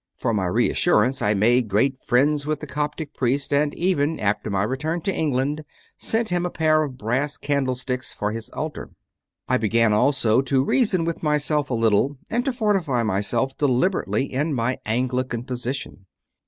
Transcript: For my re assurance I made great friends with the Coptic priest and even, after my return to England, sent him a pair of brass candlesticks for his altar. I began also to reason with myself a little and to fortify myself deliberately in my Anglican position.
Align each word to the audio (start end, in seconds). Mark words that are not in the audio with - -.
For 0.15 0.33
my 0.33 0.47
re 0.47 0.67
assurance 0.67 1.21
I 1.21 1.35
made 1.35 1.67
great 1.67 1.95
friends 1.95 2.47
with 2.47 2.59
the 2.59 2.65
Coptic 2.65 3.13
priest 3.13 3.53
and 3.53 3.71
even, 3.75 4.19
after 4.19 4.49
my 4.49 4.63
return 4.63 5.01
to 5.01 5.13
England, 5.13 5.63
sent 5.95 6.29
him 6.29 6.43
a 6.43 6.49
pair 6.49 6.81
of 6.81 6.97
brass 6.97 7.37
candlesticks 7.37 8.11
for 8.11 8.31
his 8.31 8.49
altar. 8.49 8.89
I 9.47 9.57
began 9.57 9.93
also 9.93 10.41
to 10.41 10.63
reason 10.63 11.05
with 11.05 11.21
myself 11.21 11.69
a 11.69 11.75
little 11.75 12.17
and 12.31 12.43
to 12.45 12.51
fortify 12.51 13.03
myself 13.03 13.55
deliberately 13.59 14.23
in 14.25 14.55
my 14.55 14.79
Anglican 14.87 15.43
position. 15.43 16.07